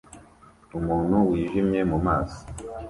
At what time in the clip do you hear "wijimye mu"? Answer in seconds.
1.29-1.97